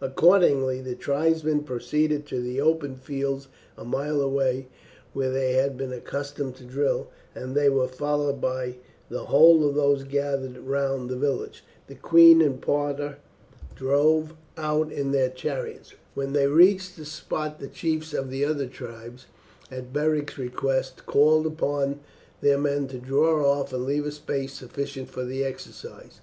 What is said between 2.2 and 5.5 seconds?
to the open fields a mile away, where